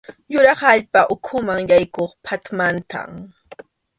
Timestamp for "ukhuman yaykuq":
1.15-2.11